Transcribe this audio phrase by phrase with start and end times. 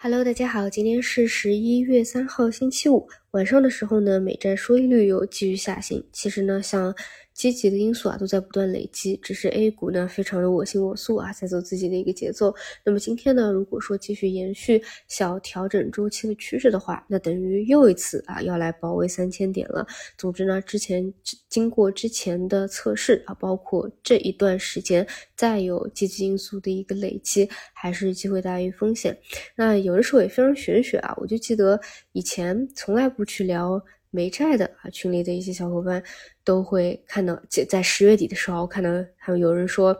[0.00, 3.08] Hello，大家好，今天是十一月三号，星期五。
[3.32, 6.02] 晚上的时候呢，美债收益率又继续下行。
[6.12, 6.94] 其实呢，像
[7.34, 12.52] 积极的因素啊，都在不断累积，只是 A 股呢，非常的我行我素啊，在走自己的一个节奏。
[12.84, 19.86] 那么今天呢，如果说继续延续小调整周期的趋势的话，那等于又一次啊，要来保卫三千点了。
[20.16, 21.12] 总之呢，之前
[21.50, 25.06] 经过之前的测试啊，包括这一段时间
[25.36, 29.16] 再有积极因素的一个累积，还是机会大于风险。
[29.54, 31.78] 那有的时候也非常玄学啊，我就记得
[32.12, 33.82] 以前从来不去聊。
[34.10, 36.02] 美债的啊，群里的一些小伙伴
[36.42, 39.94] 都会看到，在在十月底的时候，看到还有有人说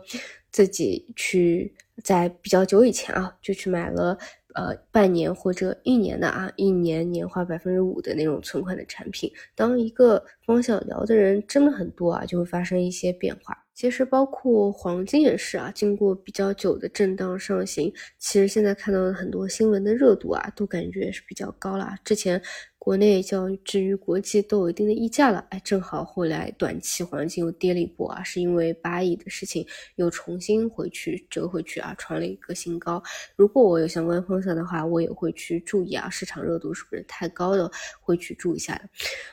[0.51, 1.71] 自己去
[2.03, 4.17] 在比较久以前啊，就去买了
[4.55, 9.31] 呃半年或者一年的啊，一年年化百分之五的那种存款的产品。
[9.53, 13.55] 当一个方向聊的人真的很多啊，就会发生一些变化。
[13.75, 21.93] 其实包括黄金也是啊，经过比较久的震荡上行，其实现在看到的很多新闻的热度啊，都感觉是比较高了。
[22.03, 22.41] 之前。
[22.79, 29.67] 国内较至于国际都有一定的溢价了，哎，正好后来短期黄金又跌了一波啊，是因为八亿的事情
[29.97, 33.03] 又重新回去折回去啊，创了一个新高。
[33.35, 38.89] 如果我有相关方向的话，我也会去注意啊，市场热度是不是太高的，会去注意一下的。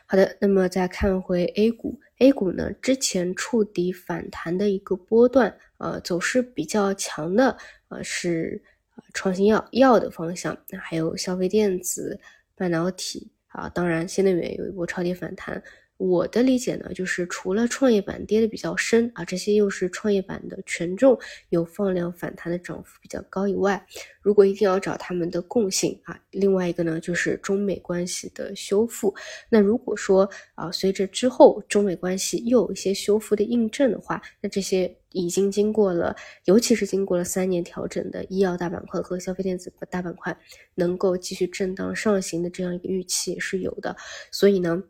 [0.06, 7.56] 好的，那么再看回 A 股，A 股呢之前触底反弹的一个波段，呃，走势比较强的，
[7.89, 8.61] 呃是
[9.15, 12.19] 创新药药的方向，那还有消费电子、
[12.56, 13.31] 半导体。
[13.57, 15.62] 啊，当然，新能源有一波超跌反弹。
[15.99, 21.19] 我的理解呢，就是除了创业板跌的比较深啊，这些又是创业板的权重
[21.49, 23.83] 有放量反弹的涨幅比较高以外，
[24.21, 29.15] 如果一定要找他们的共性啊，另外一个呢就是中美关系的修复。
[29.49, 36.14] 那如果说啊，随着之后中美关系又有一些修复的印证的话，那这些已经经过了，
[36.45, 40.39] 尤其是经过了三年调整的医药大板块和消费电子大板块，
[40.75, 43.97] 能够继续震荡上行的这样一个预期是有的。
[44.31, 44.83] 所以呢。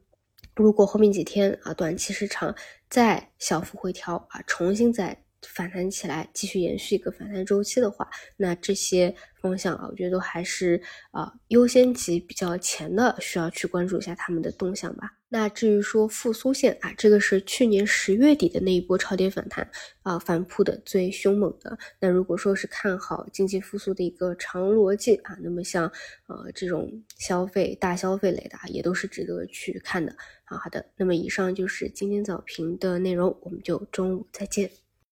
[0.54, 2.54] 如果后面几天啊，短期市场
[2.88, 15.10] 再小幅回调啊，重新再反弹起来，继续延续一个反弹周期的话，那这些方向啊，我觉得都还是啊优先级比较前的，需要去关注一下他们的动向吧。
[15.36, 19.70] 那至于说复苏线啊，这个是去年十月底的那一波超跌反弹
[20.00, 21.78] 啊，反扑的最凶猛的。
[22.00, 25.92] 那如果说是看好经济复苏的一个长逻辑啊，那么像
[26.26, 30.10] 呃这种消费大消费类的啊，也都是值得去看的
[30.46, 30.56] 啊。
[30.56, 34.85] 好的，那么以上就是今天早评的内容，我们就中午再见。